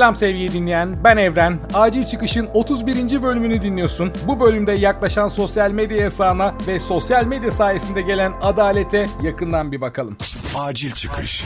Selam 0.00 0.16
sevgili 0.16 0.52
dinleyen, 0.52 1.04
ben 1.04 1.16
Evren. 1.16 1.58
Acil 1.74 2.04
Çıkış'ın 2.04 2.48
31. 2.54 3.22
bölümünü 3.22 3.62
dinliyorsun. 3.62 4.12
Bu 4.26 4.40
bölümde 4.40 4.72
yaklaşan 4.72 5.28
sosyal 5.28 5.70
medya 5.70 5.96
yasağına 5.96 6.54
ve 6.66 6.80
sosyal 6.80 7.24
medya 7.24 7.50
sayesinde 7.50 8.02
gelen 8.02 8.32
adalete 8.40 9.06
yakından 9.22 9.72
bir 9.72 9.80
bakalım. 9.80 10.16
Acil 10.58 10.92
Çıkış. 10.92 11.44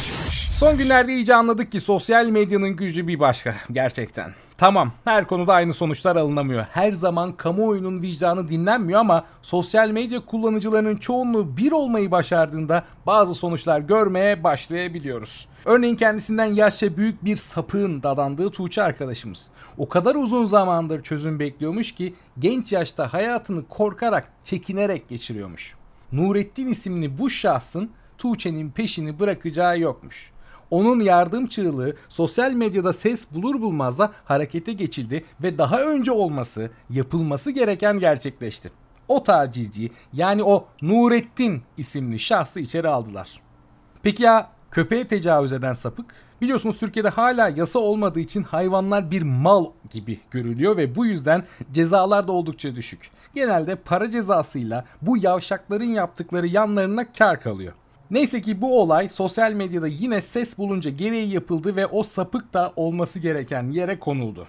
Son 0.57 0.79
günlerde 0.79 1.15
iyice 1.15 1.35
anladık 1.35 1.73
ki 1.73 1.81
sosyal 1.81 2.27
medyanın 2.27 2.77
gücü 2.77 3.09
bir 3.09 3.21
başka 3.21 3.55
gerçekten. 3.73 4.33
Tamam 4.65 4.93
her 5.05 5.27
konuda 5.27 5.55
aynı 5.55 5.73
sonuçlar 5.73 6.17
alınamıyor. 6.17 6.67
Her 6.71 6.93
zaman 6.93 7.33
kamuoyunun 7.33 8.03
vicdanı 8.03 8.49
dinlenmiyor 8.49 9.01
ama 9.01 9.25
sosyal 9.43 9.91
medya 9.91 10.21
kullanıcılarının 10.21 10.97
çoğunluğu 10.97 11.57
bir 11.57 11.73
olmayı 11.73 12.11
başardığında 12.11 12.85
bazı 13.07 13.35
sonuçlar 13.35 13.81
görmeye 13.81 14.45
başlayabiliyoruz. 14.45 15.49
Örneğin 15.65 15.97
kendisinden 15.97 16.45
yaşça 16.45 16.97
büyük 16.97 17.25
bir 17.25 17.37
sapığın 17.37 18.03
dadandığı 18.03 18.51
Tuğçe 18.51 18.83
arkadaşımız. 18.83 19.49
O 19.79 19.89
kadar 19.89 20.15
uzun 20.15 20.45
zamandır 20.45 21.03
çözüm 21.03 21.39
bekliyormuş 21.39 21.93
ki 21.93 22.15
genç 22.39 22.73
yaşta 22.73 23.13
hayatını 23.13 23.69
korkarak, 23.69 24.33
çekinerek 24.45 25.09
geçiriyormuş. 25.09 25.75
Nurettin 26.13 26.69
isimli 26.69 27.19
bu 27.19 27.31
şahsın 27.31 27.91
Tuğçe'nin 28.19 28.71
peşini 28.71 29.21
bırakacağı 29.21 29.79
yokmuş. 29.79 30.34
Onun 30.75 31.01
yardım 31.01 31.47
çığlığı 31.47 31.95
sosyal 32.09 32.53
medyada 32.53 32.93
ses 32.93 33.27
bulur 33.31 33.61
bulmaz 33.61 33.99
da 33.99 34.13
harekete 34.25 34.73
geçildi 34.73 35.25
ve 35.43 35.59
daha 35.59 35.81
önce 35.81 36.13
olması, 36.13 36.71
yapılması 36.91 37.51
gereken 37.51 37.99
gerçekleşti. 37.99 38.73
O 39.09 39.25
tacizci 39.25 39.91
yani 40.13 40.45
o 40.45 40.67
Nurettin 40.83 41.63
isimli 41.77 42.19
şahsı 42.19 42.61
içeri 42.61 42.89
aldılar. 42.89 43.41
Peki 44.03 44.23
ya 44.23 44.51
köpeğe 44.71 45.09
tecavüz 45.09 45.53
eden 45.53 45.73
sapık? 45.73 46.07
Biliyorsunuz 46.41 46.79
Türkiye'de 46.79 47.09
hala 47.09 47.49
yasa 47.49 47.79
olmadığı 47.79 48.21
için 48.21 48.43
hayvanlar 48.43 49.11
bir 49.11 49.23
mal 49.23 49.67
gibi 49.91 50.21
görülüyor 50.31 50.77
ve 50.77 50.97
bu 50.97 51.07
yüzden 51.07 51.45
cezalar 51.73 52.29
da 52.29 52.33
oldukça 52.33 52.77
düşük. 52.77 53.11
Genelde 53.35 53.77
para 53.77 54.11
cezasıyla 54.11 54.85
bu 55.03 55.17
yavşakların 55.17 55.93
yaptıkları 55.93 56.47
yanlarına 56.47 57.13
kar 57.13 57.41
kalıyor. 57.41 57.73
Neyse 58.15 58.43
ki 58.43 58.61
bu 58.61 58.81
olay 58.81 59.09
sosyal 59.09 59.53
medyada 59.53 59.87
yine 59.87 60.21
ses 60.21 60.59
bulunca 60.59 60.91
gereği 60.91 61.33
yapıldı 61.33 61.77
ve 61.77 61.87
o 61.87 62.03
sapık 62.03 62.55
da 62.55 62.73
olması 62.77 63.19
gereken 63.19 63.71
yere 63.71 63.99
konuldu. 63.99 64.47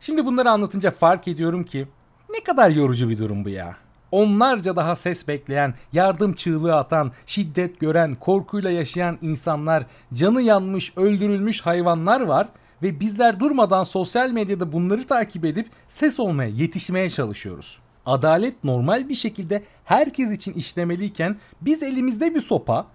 Şimdi 0.00 0.26
bunları 0.26 0.50
anlatınca 0.50 0.90
fark 0.90 1.28
ediyorum 1.28 1.64
ki 1.64 1.88
ne 2.30 2.44
kadar 2.44 2.70
yorucu 2.70 3.08
bir 3.08 3.18
durum 3.18 3.44
bu 3.44 3.48
ya. 3.48 3.76
Onlarca 4.10 4.76
daha 4.76 4.96
ses 4.96 5.28
bekleyen, 5.28 5.74
yardım 5.92 6.32
çığlığı 6.32 6.76
atan, 6.76 7.12
şiddet 7.26 7.80
gören, 7.80 8.14
korkuyla 8.14 8.70
yaşayan 8.70 9.18
insanlar, 9.22 9.86
canı 10.14 10.42
yanmış, 10.42 10.92
öldürülmüş 10.96 11.60
hayvanlar 11.60 12.20
var 12.20 12.48
ve 12.82 13.00
bizler 13.00 13.40
durmadan 13.40 13.84
sosyal 13.84 14.30
medyada 14.30 14.72
bunları 14.72 15.06
takip 15.06 15.44
edip 15.44 15.68
ses 15.88 16.20
olmaya, 16.20 16.50
yetişmeye 16.50 17.10
çalışıyoruz 17.10 17.78
adalet 18.06 18.64
normal 18.64 19.08
bir 19.08 19.14
şekilde 19.14 19.62
herkes 19.84 20.30
için 20.30 20.52
işlemeliyken 20.52 21.36
biz 21.60 21.82
elimizde 21.82 22.34
bir 22.34 22.40
sopa 22.40 22.86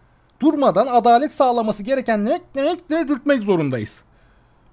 durmadan 0.42 0.88
adalet 0.88 1.34
sağlaması 1.34 1.84
gereken 1.84 2.28
renkleri 2.56 3.08
dürtmek 3.08 3.44
zorundayız. 3.44 4.04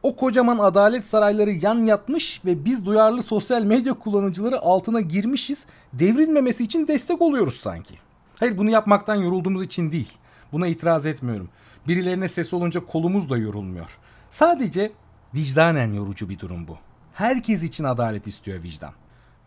O 0.03 0.17
kocaman 0.17 0.59
adalet 0.59 1.07
sarayları 1.07 1.53
yan 1.53 1.85
yatmış 1.85 2.41
ve 2.45 2.65
biz 2.65 2.87
duyarlı 2.87 3.23
sosyal 3.23 3.63
medya 3.63 3.95
kullanıcıları 3.95 4.61
altına 4.61 5.01
girmişiz. 5.01 5.67
Devrilmemesi 5.93 6.65
için 6.65 6.89
destek 6.89 7.23
oluyoruz 7.23 7.55
sanki. 7.55 7.95
Hayır 8.41 8.59
bunu 8.59 8.71
yapmaktan 8.71 9.15
yorulduğumuz 9.15 9.63
için 9.63 9.93
değil. 9.93 10.13
Buna 10.53 10.67
itiraz 10.67 11.07
etmiyorum. 11.07 11.49
Birilerine 11.89 12.29
ses 12.29 12.55
olunca 12.55 12.87
kolumuz 12.87 13.31
da 13.31 13.37
yorulmuyor. 13.37 13.99
Sadece 14.31 14.93
vicdanen 15.35 15.93
yorucu 15.93 16.29
bir 16.29 16.39
durum 16.39 16.69
bu. 16.69 16.79
Herkes 17.15 17.63
için 17.63 17.85
adalet 17.85 18.27
istiyor 18.27 18.63
vicdan. 18.63 18.93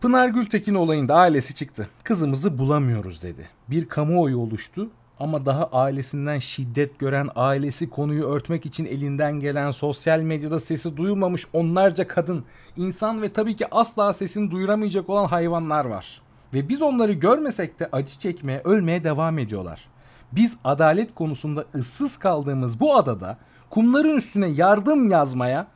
Pınar 0.02 0.30
Gültekin 0.30 0.76
olayında 0.76 1.16
ailesi 1.16 1.56
çıktı. 1.56 1.90
Kızımızı 2.04 2.58
bulamıyoruz 2.58 3.24
dedi. 3.24 3.50
Bir 3.70 3.86
kamuoyu 3.86 4.38
oluştu 4.38 4.90
ama 5.20 5.46
daha 5.46 5.66
ailesinden 5.66 6.40
şiddet 6.40 7.00
gören 7.00 7.30
ailesi 7.36 7.90
konuyu 7.90 8.26
örtmek 8.26 8.66
için 8.66 8.86
elinden 8.86 9.40
gelen 9.40 9.72
sosyal 9.72 10.20
medyada 10.20 10.60
sesi 10.60 10.98
duyulmamış 10.98 11.48
onlarca 11.54 12.08
kadın, 12.08 12.46
insan 12.78 13.22
ve 13.22 13.34
tabii 13.34 13.56
ki 13.56 13.66
asla 13.72 14.14
sesini 14.14 14.52
duyuramayacak 14.52 15.10
olan 15.10 15.28
hayvanlar 15.28 15.86
var. 15.86 16.22
Ve 16.54 16.70
biz 16.70 16.82
onları 16.82 17.14
görmesek 17.14 17.80
de 17.80 17.90
acı 17.92 18.20
çekmeye, 18.20 18.62
ölmeye 18.64 19.04
devam 19.04 19.40
ediyorlar. 19.40 19.88
Biz 20.32 20.58
adalet 20.64 21.16
konusunda 21.16 21.66
ıssız 21.76 22.18
kaldığımız 22.18 22.80
bu 22.80 22.96
adada 22.96 23.38
kumların 23.70 24.18
üstüne 24.18 24.48
yardım 24.48 25.12
yazmaya 25.12 25.68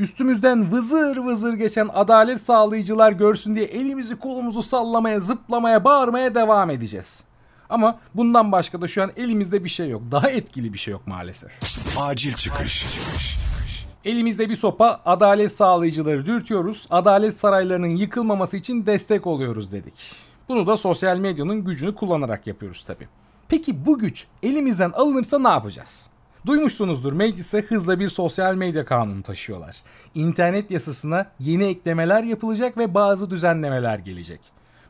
üstümüzden 0.00 0.72
vızır 0.72 1.16
vızır 1.16 1.54
geçen 1.54 1.88
adalet 1.92 2.40
sağlayıcılar 2.40 3.12
görsün 3.12 3.54
diye 3.54 3.64
elimizi 3.64 4.18
kolumuzu 4.18 4.62
sallamaya, 4.62 5.20
zıplamaya, 5.20 5.84
bağırmaya 5.84 6.34
devam 6.34 6.70
edeceğiz. 6.70 7.24
Ama 7.70 7.98
bundan 8.14 8.52
başka 8.52 8.80
da 8.80 8.88
şu 8.88 9.02
an 9.02 9.10
elimizde 9.16 9.64
bir 9.64 9.68
şey 9.68 9.88
yok. 9.88 10.02
Daha 10.10 10.30
etkili 10.30 10.72
bir 10.72 10.78
şey 10.78 10.92
yok 10.92 11.06
maalesef. 11.06 11.52
Acil 11.98 12.34
çıkış. 12.34 12.86
Elimizde 14.04 14.48
bir 14.50 14.56
sopa 14.56 15.00
adalet 15.06 15.52
sağlayıcıları 15.52 16.26
dürtüyoruz. 16.26 16.86
Adalet 16.90 17.40
saraylarının 17.40 17.96
yıkılmaması 17.96 18.56
için 18.56 18.86
destek 18.86 19.26
oluyoruz 19.26 19.72
dedik. 19.72 19.94
Bunu 20.48 20.66
da 20.66 20.76
sosyal 20.76 21.16
medyanın 21.16 21.64
gücünü 21.64 21.94
kullanarak 21.94 22.46
yapıyoruz 22.46 22.82
tabi. 22.82 23.08
Peki 23.48 23.86
bu 23.86 23.98
güç 23.98 24.26
elimizden 24.42 24.90
alınırsa 24.90 25.38
ne 25.38 25.48
yapacağız? 25.48 26.06
Duymuşsunuzdur 26.46 27.12
meclise 27.12 27.62
hızla 27.62 28.00
bir 28.00 28.08
sosyal 28.08 28.54
medya 28.54 28.84
kanunu 28.84 29.22
taşıyorlar. 29.22 29.76
İnternet 30.14 30.70
yasasına 30.70 31.26
yeni 31.40 31.64
eklemeler 31.64 32.22
yapılacak 32.22 32.78
ve 32.78 32.94
bazı 32.94 33.30
düzenlemeler 33.30 33.98
gelecek. 33.98 34.40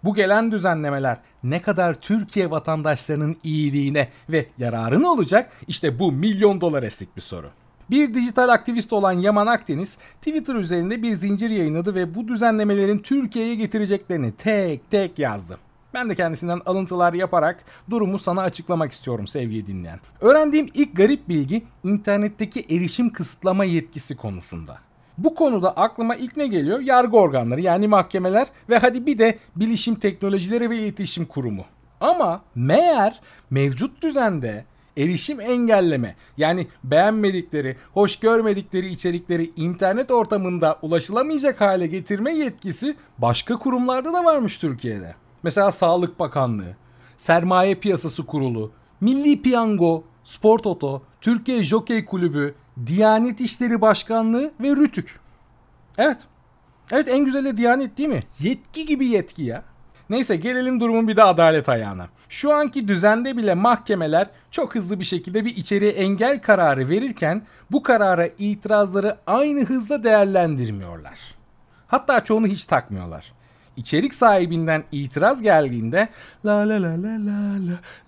Bu 0.05 0.15
gelen 0.15 0.53
düzenlemeler 0.53 1.19
ne 1.43 1.63
kadar 1.63 1.95
Türkiye 1.95 2.51
vatandaşlarının 2.51 3.37
iyiliğine 3.45 4.09
ve 4.29 4.47
yararına 4.59 5.09
olacak? 5.09 5.53
İşte 5.69 5.99
bu 5.99 6.13
milyon 6.13 6.61
dolar 6.61 6.83
eslik 6.83 7.17
bir 7.17 7.23
soru. 7.23 7.51
Bir 7.91 8.15
dijital 8.15 8.49
aktivist 8.49 8.93
olan 8.93 9.13
Yaman 9.13 9.47
Akdeniz 9.47 9.99
Twitter 10.19 10.55
üzerinde 10.55 11.03
bir 11.03 11.15
zincir 11.15 11.51
yayınladı 11.51 11.95
ve 11.95 12.15
bu 12.15 12.29
düzenlemelerin 12.29 12.99
Türkiye'ye 12.99 13.55
getireceklerini 13.55 14.33
tek 14.33 14.91
tek 14.91 15.19
yazdı. 15.19 15.59
Ben 15.95 16.11
de 16.11 16.15
kendisinden 16.15 16.61
alıntılar 16.67 17.13
yaparak 17.13 17.65
durumu 17.91 18.19
sana 18.19 18.43
açıklamak 18.43 18.93
istiyorum 18.93 19.27
sevgili 19.27 19.67
dinleyen. 19.67 20.01
Öğrendiğim 20.21 20.69
ilk 20.75 20.97
garip 20.97 21.29
bilgi 21.29 21.65
internetteki 21.85 22.61
erişim 22.71 23.11
kısıtlama 23.11 23.65
yetkisi 23.65 24.17
konusunda. 24.17 24.79
Bu 25.19 25.35
konuda 25.35 25.77
aklıma 25.77 26.15
ilk 26.15 26.37
ne 26.37 26.47
geliyor? 26.47 26.81
Yargı 26.81 27.17
organları 27.17 27.61
yani 27.61 27.89
mahkemeler 27.89 28.47
ve 28.69 28.79
hadi 28.79 29.07
bir 29.07 29.19
de 29.19 29.39
Bilişim 29.57 29.95
Teknolojileri 29.95 30.71
ve 30.71 30.79
İletişim 30.79 31.25
Kurumu. 31.25 31.65
Ama 32.01 32.43
meğer 32.55 33.21
mevcut 33.51 34.03
düzende 34.03 34.65
erişim 34.97 35.41
engelleme 35.41 36.17
yani 36.37 36.67
beğenmedikleri, 36.85 37.77
hoş 37.93 38.17
görmedikleri 38.19 38.89
içerikleri 38.89 39.53
internet 39.57 40.11
ortamında 40.11 40.79
ulaşılamayacak 40.83 41.61
hale 41.61 41.87
getirme 41.87 42.35
yetkisi 42.35 42.97
başka 43.19 43.59
kurumlarda 43.59 44.13
da 44.13 44.25
varmış 44.25 44.59
Türkiye'de. 44.59 45.15
Mesela 45.43 45.73
Sağlık 45.73 46.21
Bakanlığı, 46.21 46.77
Sermaye 47.17 47.75
Piyasası 47.75 48.27
Kurulu, 48.27 48.73
Milli 49.01 49.43
Piyango, 49.43 50.05
Spor 50.25 50.59
Toto, 50.59 51.03
Türkiye 51.21 51.63
Jokey 51.63 52.05
Kulübü, 52.05 52.55
Diyanet 52.87 53.41
İşleri 53.41 53.81
Başkanlığı 53.81 54.51
ve 54.61 54.69
Rütük. 54.77 55.21
Evet. 55.99 56.19
Evet 56.93 57.09
en 57.09 57.25
güzeli 57.25 57.57
Diyanet 57.57 57.99
değil 57.99 58.09
mi? 58.09 58.23
Yetki 58.39 58.87
gibi 58.87 59.07
yetki 59.07 59.43
ya. 59.43 59.63
Neyse 60.11 60.37
gelelim 60.37 60.81
durumun 60.81 61.09
bir 61.09 61.17
de 61.17 61.23
adalet 61.23 61.69
ayağına. 61.69 62.09
Şu 62.29 62.55
anki 62.55 62.89
düzende 62.89 63.37
bile 63.37 63.55
mahkemeler 63.55 64.31
çok 64.51 64.75
hızlı 64.75 65.01
bir 65.01 65.05
şekilde 65.05 65.45
bir 65.45 65.57
içeriye 65.57 65.93
engel 65.93 66.43
kararı 66.43 66.89
verirken 66.89 67.43
bu 67.71 67.83
karara 67.83 68.27
itirazları 68.27 69.19
aynı 69.27 69.65
hızla 69.65 70.05
değerlendirmiyorlar. 70.05 71.19
Hatta 71.87 72.25
çoğunu 72.25 72.47
hiç 72.47 72.65
takmıyorlar 72.65 73.33
içerik 73.77 74.15
sahibinden 74.15 74.85
itiraz 74.93 75.43
geldiğinde 75.43 76.09
la 76.47 76.69
la 76.69 76.83
la 76.83 77.03
la 77.03 77.13
la 77.27 77.59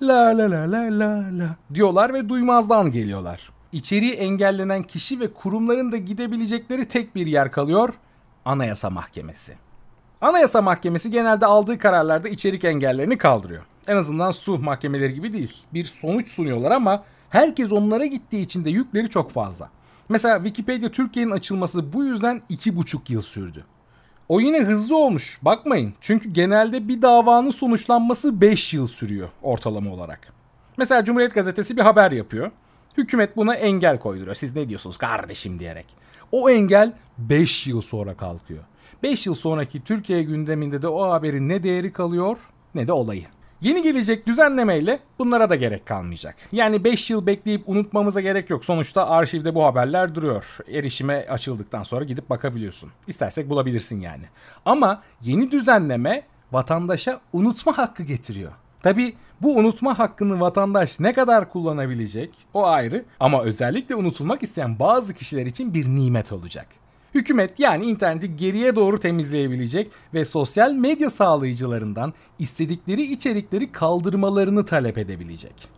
la 0.01 0.37
la 0.37 0.39
la 0.39 0.51
la 0.51 0.73
la 0.73 0.99
la 0.99 1.39
la 1.39 1.57
diyorlar 1.75 2.15
ve 2.15 2.29
duymazdan 2.29 2.91
geliyorlar. 2.91 3.51
İçeriği 3.73 4.13
engellenen 4.13 4.83
kişi 4.83 5.21
ve 5.21 5.33
kurumların 5.33 5.93
da 5.93 5.97
gidebilecekleri 5.97 6.89
tek 6.89 7.15
bir 7.15 7.27
yer 7.27 7.53
kalıyor. 7.53 7.95
Anayasa 8.45 8.91
Mahkemesi. 8.91 9.57
Anayasa 10.21 10.63
Mahkemesi 10.63 11.11
genelde 11.11 11.47
aldığı 11.47 11.79
kararlarda 11.79 12.29
içerik 12.29 12.65
engellerini 12.65 13.19
kaldırıyor. 13.19 13.63
En 13.87 13.97
azından 13.97 14.31
su 14.31 14.59
mahkemeleri 14.59 15.15
gibi 15.15 15.33
değil. 15.33 15.57
Bir 15.75 15.85
sonuç 15.85 16.29
sunuyorlar 16.29 16.71
ama 16.71 17.05
herkes 17.31 17.73
onlara 17.73 18.07
gittiği 18.07 18.41
için 18.41 18.65
de 18.65 18.71
yükleri 18.71 19.11
çok 19.11 19.31
fazla. 19.31 19.71
Mesela 20.09 20.37
Wikipedia 20.37 20.91
Türkiye'nin 20.91 21.31
açılması 21.31 21.93
bu 21.93 22.05
yüzden 22.05 22.43
2,5 22.51 23.13
yıl 23.13 23.21
sürdü. 23.21 23.65
O 24.29 24.41
yine 24.41 24.61
hızlı 24.61 24.97
olmuş 24.97 25.39
bakmayın. 25.43 25.95
Çünkü 26.01 26.29
genelde 26.31 26.89
bir 26.89 27.03
davanın 27.03 27.51
sonuçlanması 27.51 28.41
5 28.41 28.75
yıl 28.75 28.87
sürüyor 28.87 29.29
ortalama 29.43 29.91
olarak. 29.93 30.33
Mesela 30.77 31.05
Cumhuriyet 31.05 31.35
Gazetesi 31.35 31.77
bir 31.77 31.83
haber 31.83 32.13
yapıyor. 32.13 32.51
Hükümet 32.97 33.37
buna 33.37 33.55
engel 33.55 33.99
koyduruyor. 33.99 34.35
Siz 34.35 34.57
ne 34.57 34.69
diyorsunuz 34.69 34.97
kardeşim 34.97 35.59
diyerek. 35.59 35.87
O 36.33 36.51
engel 36.51 36.93
5 37.19 37.67
yıl 37.67 37.83
sonra 37.83 38.17
kalkıyor. 38.17 38.65
5 39.03 39.27
yıl 39.27 39.35
sonraki 39.35 39.85
Türkiye 39.85 40.23
gündeminde 40.23 40.83
de 40.83 40.89
o 40.89 41.11
haberin 41.11 41.49
ne 41.49 41.63
değeri 41.63 41.93
kalıyor 41.93 42.39
ne 42.75 42.89
de 42.89 42.93
olayı. 42.93 43.27
Yeni 43.63 43.83
gelecek 43.83 44.27
düzenlemeyle 44.27 45.01
bunlara 45.19 45.51
da 45.51 45.55
gerek 45.55 45.87
kalmayacak. 45.87 46.37
Yani 46.53 46.85
5 46.85 47.11
yıl 47.11 47.27
bekleyip 47.27 47.63
unutmamıza 47.67 48.21
gerek 48.21 48.51
yok. 48.51 48.65
Sonuçta 48.65 49.09
arşivde 49.09 49.55
bu 49.55 49.65
haberler 49.65 50.15
duruyor. 50.15 50.59
Erişime 50.69 51.27
açıldıktan 51.29 51.83
sonra 51.83 52.05
gidip 52.05 52.31
bakabiliyorsun. 52.31 52.91
İstersek 53.07 53.51
bulabilirsin 53.51 54.01
yani. 54.01 54.25
Ama 54.65 55.03
yeni 55.23 55.51
düzenleme 55.51 56.23
vatandaşa 56.53 57.21
unutma 57.33 57.79
hakkı 57.79 58.03
getiriyor. 58.03 58.53
Tabi 58.83 59.15
bu 59.41 59.57
unutma 59.57 59.99
hakkını 59.99 60.41
vatandaş 60.41 61.01
ne 61.01 61.13
kadar 61.13 61.51
kullanabilecek 61.51 62.31
o 62.55 62.67
ayrı 62.67 63.05
ama 63.21 63.43
özellikle 63.43 63.95
unutulmak 63.95 64.43
isteyen 64.43 64.79
bazı 64.79 65.15
kişiler 65.15 65.47
için 65.47 65.75
bir 65.75 65.87
nimet 65.87 66.33
olacak. 66.33 66.67
Hükümet 67.15 67.61
yani 67.61 67.87
interneti 67.87 68.37
geriye 68.37 68.77
doğru 68.77 69.01
temizleyebilecek 69.01 69.91
ve 70.15 70.25
sosyal 70.25 70.73
medya 70.73 71.11
sağlayıcılarından 71.11 72.13
istedikleri 72.39 73.03
içerikleri 73.03 73.73
kaldırmalarını 73.73 74.65
talep 74.65 74.99
edebilecek. 74.99 75.69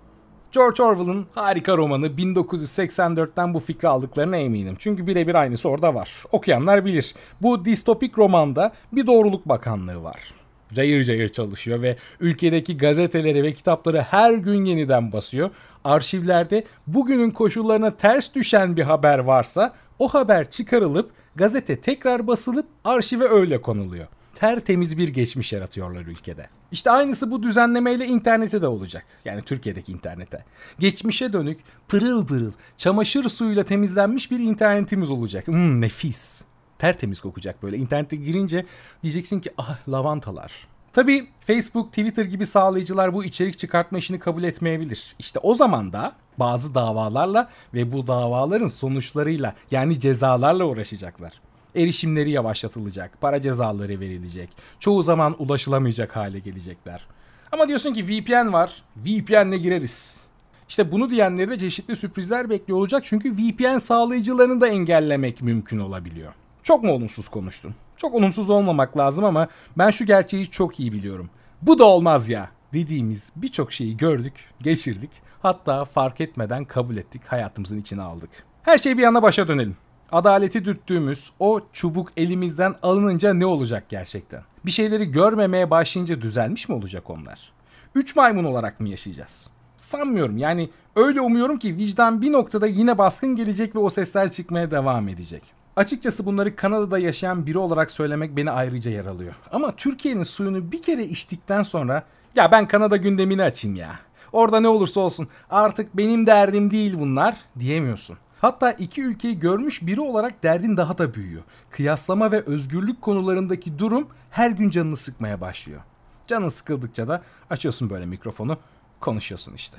George 0.53 0.83
Orwell'ın 0.83 1.27
harika 1.35 1.77
romanı 1.77 2.07
1984'ten 2.07 3.55
bu 3.55 3.61
fikri 3.61 3.89
aldıklarına 3.89 4.37
eminim. 4.37 4.75
Çünkü 4.79 5.07
birebir 5.07 5.35
aynısı 5.35 5.69
orada 5.69 5.95
var. 5.95 6.25
Okuyanlar 6.33 6.85
bilir. 6.85 7.15
Bu 7.43 7.65
distopik 7.65 8.19
romanda 8.19 8.73
bir 8.93 9.07
doğruluk 9.07 9.49
bakanlığı 9.49 10.03
var 10.03 10.35
cayır 10.75 11.05
cayır 11.05 11.29
çalışıyor 11.29 11.83
ve 11.83 11.97
ülkedeki 12.21 12.77
gazeteleri 12.77 13.43
ve 13.43 13.53
kitapları 13.53 14.03
her 14.03 14.33
gün 14.33 14.65
yeniden 14.65 15.13
basıyor. 15.13 15.51
Arşivlerde 15.85 16.65
bugünün 16.87 17.31
koşullarına 17.31 17.97
ters 17.97 18.35
düşen 18.35 18.77
bir 18.77 18.83
haber 18.83 19.19
varsa 19.19 19.73
o 19.99 20.09
haber 20.09 20.51
çıkarılıp 20.51 21.11
gazete 21.37 21.81
tekrar 21.81 22.27
basılıp 22.27 22.67
arşive 22.85 23.29
öyle 23.29 23.61
konuluyor. 23.61 24.07
Tertemiz 24.35 24.99
bir 24.99 25.09
geçmiş 25.09 25.53
yaratıyorlar 25.53 26.07
ülkede. 26.07 26.49
İşte 26.73 26.91
aynısı 26.91 27.31
bu 27.31 27.43
düzenlemeyle 27.43 28.07
internete 28.07 28.63
de 28.63 28.67
olacak. 28.67 29.05
Yani 29.25 29.43
Türkiye'deki 29.43 29.93
internete. 29.93 30.45
Geçmişe 30.79 31.33
dönük 31.33 31.59
pırıl 31.89 32.27
pırıl 32.27 32.53
çamaşır 32.79 33.29
suyuyla 33.29 33.65
temizlenmiş 33.65 34.31
bir 34.31 34.39
internetimiz 34.39 35.11
olacak. 35.11 35.47
Hmm, 35.47 35.81
nefis 35.81 36.45
tertemiz 36.79 37.21
kokacak 37.21 37.63
böyle. 37.63 37.77
İnternete 37.77 38.17
girince 38.17 38.67
diyeceksin 39.03 39.41
ki 39.41 39.51
ah 39.59 39.89
lavantalar. 39.89 40.74
Tabi 40.94 41.26
Facebook, 41.41 41.88
Twitter 41.88 42.25
gibi 42.25 42.46
sağlayıcılar 42.46 43.14
bu 43.14 43.25
içerik 43.25 43.58
çıkartma 43.58 43.99
işini 43.99 44.19
kabul 44.19 44.43
etmeyebilir. 44.43 45.14
İşte 45.19 45.38
o 45.38 45.55
zaman 45.55 45.93
da 45.93 46.12
bazı 46.38 46.75
davalarla 46.75 47.50
ve 47.75 47.93
bu 47.93 48.06
davaların 48.06 48.67
sonuçlarıyla 48.67 49.55
yani 49.70 50.00
cezalarla 50.00 50.64
uğraşacaklar. 50.64 51.41
Erişimleri 51.75 52.31
yavaşlatılacak, 52.31 53.20
para 53.20 53.41
cezaları 53.41 54.00
verilecek, 54.00 54.50
çoğu 54.81 55.02
zaman 55.02 55.37
ulaşılamayacak 55.38 56.17
hale 56.17 56.38
gelecekler. 56.38 57.06
Ama 57.52 57.69
diyorsun 57.69 57.93
ki 57.93 58.08
VPN 58.08 58.52
var, 58.52 58.82
VPN'le 58.97 59.56
gireriz. 59.56 60.26
İşte 60.69 60.93
bunu 60.93 61.11
diyenleri 61.11 61.50
de 61.50 61.58
çeşitli 61.58 61.97
sürprizler 61.97 62.50
bekliyor 62.50 62.79
olacak 62.79 63.02
çünkü 63.05 63.37
VPN 63.37 63.79
sağlayıcılarını 63.79 64.61
da 64.61 64.69
engellemek 64.69 65.43
mümkün 65.43 65.79
olabiliyor. 65.79 66.32
Çok 66.62 66.82
mu 66.82 66.93
olumsuz 66.93 67.29
konuştun? 67.29 67.75
Çok 67.96 68.14
olumsuz 68.14 68.50
olmamak 68.50 68.96
lazım 68.96 69.25
ama 69.25 69.49
ben 69.79 69.91
şu 69.91 70.06
gerçeği 70.06 70.50
çok 70.50 70.81
iyi 70.81 70.93
biliyorum. 70.93 71.31
Bu 71.62 71.79
da 71.79 71.85
olmaz 71.85 72.29
ya 72.31 72.49
dediğimiz 72.73 73.32
birçok 73.37 73.73
şeyi 73.73 73.96
gördük, 73.96 74.35
geçirdik. 74.62 75.11
Hatta 75.43 75.85
fark 75.85 76.20
etmeden 76.20 76.64
kabul 76.64 76.96
ettik, 76.96 77.23
hayatımızın 77.26 77.79
içine 77.79 78.02
aldık. 78.02 78.31
Her 78.62 78.79
şey 78.79 78.99
bir 78.99 79.02
yana 79.02 79.23
başa 79.23 79.49
dönelim. 79.49 79.76
Adaleti 80.12 80.64
dürttüğümüz 80.64 81.32
o 81.38 81.61
çubuk 81.73 82.12
elimizden 82.17 82.75
alınınca 82.82 83.35
ne 83.35 83.46
olacak 83.46 83.85
gerçekten? 83.88 84.43
Bir 84.67 84.70
şeyleri 84.70 85.11
görmemeye 85.11 85.70
başlayınca 85.70 86.20
düzelmiş 86.20 86.69
mi 86.69 86.75
olacak 86.75 87.11
onlar? 87.11 87.52
Üç 87.94 88.17
maymun 88.17 88.44
olarak 88.44 88.81
mı 88.81 88.88
yaşayacağız? 88.88 89.50
Sanmıyorum 89.76 90.38
yani 90.38 90.70
öyle 90.97 91.20
umuyorum 91.20 91.58
ki 91.58 91.76
vicdan 91.76 92.23
bir 92.23 92.32
noktada 92.32 92.67
yine 92.67 92.99
baskın 92.99 93.37
gelecek 93.37 93.75
ve 93.75 93.79
o 93.79 93.90
sesler 93.90 94.31
çıkmaya 94.31 94.70
devam 94.70 95.08
edecek. 95.08 95.43
Açıkçası 95.76 96.26
bunları 96.26 96.56
Kanada'da 96.56 96.99
yaşayan 96.99 97.47
biri 97.47 97.59
olarak 97.59 97.91
söylemek 97.91 98.37
beni 98.37 98.50
ayrıca 98.50 98.91
yaralıyor. 98.91 99.35
Ama 99.53 99.76
Türkiye'nin 99.76 100.23
suyunu 100.23 100.73
bir 100.73 100.82
kere 100.82 101.05
içtikten 101.05 101.62
sonra 101.62 102.03
ya 102.37 102.53
ben 102.53 102.69
Kanada 102.69 102.97
gündemini 102.97 103.43
açayım 103.43 103.76
ya. 103.76 103.99
Orada 104.32 104.61
ne 104.61 104.69
olursa 104.69 105.00
olsun 105.00 105.29
artık 105.50 105.97
benim 105.97 106.26
derdim 106.26 106.71
değil 106.71 106.94
bunlar 106.99 107.37
diyemiyorsun. 107.59 108.19
Hatta 108.41 108.73
iki 108.73 109.03
ülkeyi 109.03 109.38
görmüş 109.38 109.87
biri 109.87 110.00
olarak 110.00 110.43
derdin 110.43 110.76
daha 110.76 110.99
da 110.99 111.15
büyüyor. 111.15 111.43
Kıyaslama 111.71 112.32
ve 112.32 112.41
özgürlük 112.41 113.03
konularındaki 113.03 113.79
durum 113.79 114.09
her 114.31 114.50
gün 114.50 114.71
canını 114.71 114.97
sıkmaya 114.97 115.41
başlıyor. 115.41 115.81
Canın 116.26 116.49
sıkıldıkça 116.49 117.09
da 117.09 117.23
açıyorsun 117.50 117.91
böyle 117.91 118.06
mikrofonu, 118.06 118.59
konuşuyorsun 119.00 119.53
işte. 119.53 119.79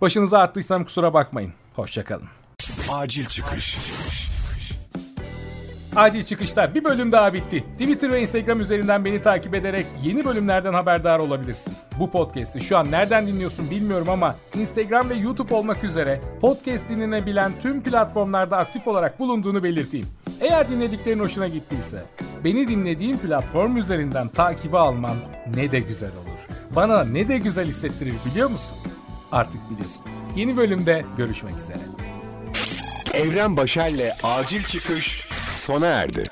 Başınıza 0.00 0.38
arttıysam 0.38 0.84
kusura 0.84 1.14
bakmayın. 1.14 1.52
Hoşçakalın. 1.74 2.28
Acil 2.90 3.26
çıkış. 3.26 3.78
Acil 3.78 4.33
çıkışta 6.22 6.74
bir 6.74 6.84
bölüm 6.84 7.12
daha 7.12 7.32
bitti. 7.32 7.64
Twitter 7.72 8.12
ve 8.12 8.20
Instagram 8.20 8.60
üzerinden 8.60 9.04
beni 9.04 9.22
takip 9.22 9.54
ederek 9.54 9.86
yeni 10.02 10.24
bölümlerden 10.24 10.72
haberdar 10.72 11.18
olabilirsin. 11.18 11.74
Bu 11.98 12.10
podcast'i 12.10 12.60
şu 12.60 12.78
an 12.78 12.90
nereden 12.90 13.26
dinliyorsun 13.26 13.70
bilmiyorum 13.70 14.08
ama 14.08 14.36
Instagram 14.54 15.10
ve 15.10 15.14
YouTube 15.14 15.54
olmak 15.54 15.84
üzere 15.84 16.20
podcast 16.40 16.88
dinlenebilen 16.88 17.52
tüm 17.62 17.82
platformlarda 17.82 18.56
aktif 18.56 18.88
olarak 18.88 19.18
bulunduğunu 19.20 19.62
belirteyim. 19.62 20.06
Eğer 20.40 20.68
dinlediklerin 20.68 21.20
hoşuna 21.20 21.48
gittiyse 21.48 22.02
beni 22.44 22.68
dinlediğin 22.68 23.16
platform 23.16 23.76
üzerinden 23.76 24.28
takibi 24.28 24.78
alman 24.78 25.16
ne 25.56 25.70
de 25.72 25.80
güzel 25.80 26.10
olur. 26.10 26.56
Bana 26.76 27.04
ne 27.04 27.28
de 27.28 27.38
güzel 27.38 27.68
hissettirir 27.68 28.14
biliyor 28.30 28.50
musun? 28.50 28.78
Artık 29.32 29.70
biliyorsun. 29.70 30.04
Yeni 30.36 30.56
bölümde 30.56 31.04
görüşmek 31.16 31.54
üzere. 31.56 31.78
Evren 33.14 33.56
Başer'le 33.56 34.12
acil 34.22 34.62
çıkış 34.62 35.23
sona 35.64 35.86
erdi. 35.86 36.24